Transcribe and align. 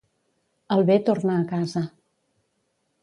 El 0.77 0.81
bé 0.87 0.95
torna 1.09 1.35
a 1.41 1.45
casa. 1.53 1.85